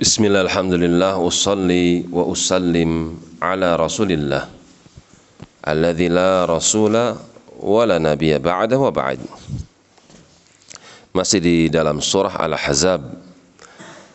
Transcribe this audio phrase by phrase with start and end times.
[0.00, 4.48] Bismillah alhamdulillah usalli wa usallim ala rasulillah
[5.60, 7.20] alladhi la rasula
[7.60, 9.20] wa la nabiyya ba'da wa ba'd.
[11.12, 13.12] Masih di dalam surah Al-Ahzab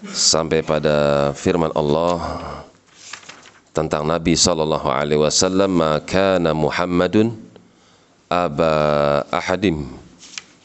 [0.10, 2.18] sampai pada firman Allah
[3.70, 7.30] tentang Nabi sallallahu alaihi wasallam maka Muhammadun
[8.26, 9.86] aba ahadim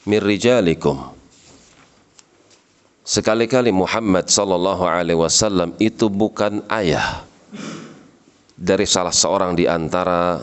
[0.08, 1.19] min rijalikum.
[3.10, 7.26] Sekali-kali Muhammad sallallahu alaihi wasallam itu bukan ayah
[8.54, 10.38] dari salah seorang di antara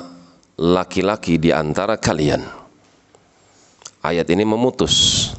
[0.60, 2.44] laki-laki di antara kalian.
[4.04, 5.32] Ayat ini memutus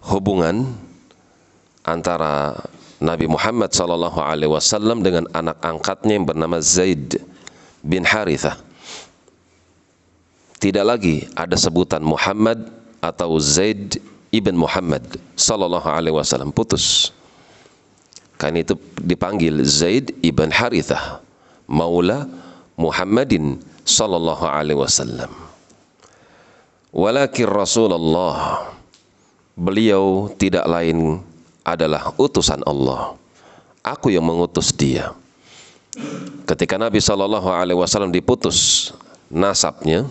[0.00, 0.72] hubungan
[1.84, 2.56] antara
[3.04, 7.20] Nabi Muhammad sallallahu alaihi wasallam dengan anak angkatnya yang bernama Zaid
[7.84, 8.56] bin Harithah.
[10.56, 12.64] Tidak lagi ada sebutan Muhammad
[13.04, 14.00] atau Zaid
[14.34, 15.06] ibn Muhammad
[15.38, 17.14] sallallahu alaihi wasallam putus.
[18.34, 21.22] Karena itu dipanggil Zaid ibn Harithah
[21.70, 22.26] maula
[22.74, 25.30] Muhammadin sallallahu alaihi wasallam.
[26.90, 28.70] Walakin Rasulullah
[29.54, 31.22] beliau tidak lain
[31.62, 33.14] adalah utusan Allah.
[33.86, 35.14] Aku yang mengutus dia.
[36.44, 38.90] Ketika Nabi sallallahu alaihi wasallam diputus
[39.30, 40.10] nasabnya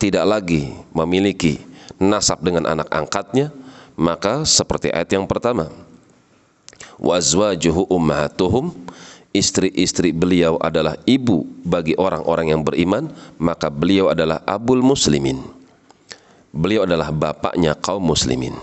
[0.00, 1.60] tidak lagi memiliki
[1.98, 3.50] nasab dengan anak angkatnya,
[3.98, 5.72] maka seperti ayat yang pertama.
[7.00, 8.72] Wa azwajuhu ummahatuhum,
[9.32, 13.08] istri-istri beliau adalah ibu bagi orang-orang yang beriman,
[13.40, 15.40] maka beliau adalah abul muslimin.
[16.50, 18.58] Beliau adalah bapaknya kaum muslimin.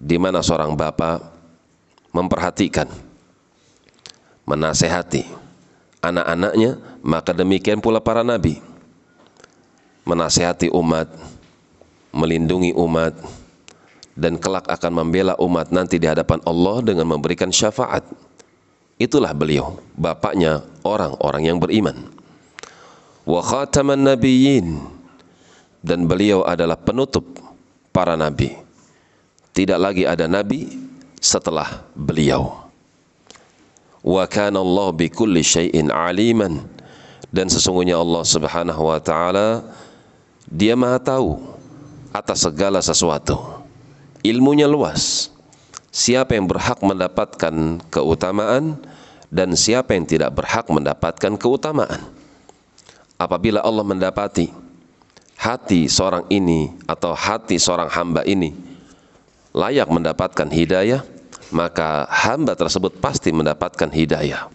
[0.00, 1.20] Di mana seorang bapak
[2.16, 2.88] memperhatikan,
[4.48, 5.28] menasehati
[6.00, 8.69] anak-anaknya, maka demikian pula para nabi
[10.04, 11.08] menasehati umat,
[12.14, 13.14] melindungi umat,
[14.16, 18.04] dan kelak akan membela umat nanti di hadapan Allah dengan memberikan syafaat.
[19.00, 21.96] Itulah beliau, bapaknya orang-orang yang beriman.
[23.24, 24.76] Wa khataman nabiyyin
[25.80, 27.24] dan beliau adalah penutup
[27.96, 28.52] para nabi.
[29.56, 30.68] Tidak lagi ada nabi
[31.16, 32.68] setelah beliau.
[34.00, 36.64] Wa kana Allah bi kulli syai'in aliman
[37.28, 39.64] dan sesungguhnya Allah Subhanahu wa taala
[40.48, 41.42] dia maha tahu
[42.14, 43.36] atas segala sesuatu.
[44.24, 45.32] Ilmunya luas.
[45.90, 48.78] Siapa yang berhak mendapatkan keutamaan
[49.26, 51.98] dan siapa yang tidak berhak mendapatkan keutamaan.
[53.18, 54.48] Apabila Allah mendapati
[55.40, 58.54] hati seorang ini atau hati seorang hamba ini
[59.50, 61.02] layak mendapatkan hidayah,
[61.50, 64.46] maka hamba tersebut pasti mendapatkan hidayah.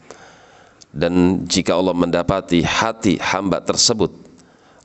[0.95, 4.24] Dan jika Allah mendapati hati hamba tersebut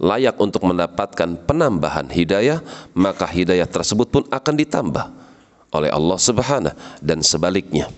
[0.01, 2.65] layak untuk mendapatkan penambahan hidayah,
[2.97, 5.07] maka hidayah tersebut pun akan ditambah
[5.77, 6.75] oleh Allah Subhanahu
[7.05, 7.93] dan sebaliknya.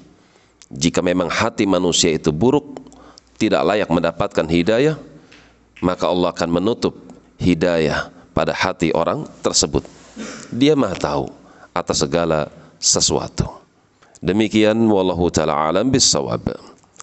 [0.72, 2.82] Jika memang hati manusia itu buruk,
[3.38, 4.98] tidak layak mendapatkan hidayah,
[5.78, 6.94] maka Allah akan menutup
[7.38, 9.86] hidayah pada hati orang tersebut.
[10.50, 11.24] Dia Maha tahu
[11.72, 12.50] atas segala
[12.82, 13.46] sesuatu.
[14.22, 16.71] Demikian wallahu taala alam bisawab.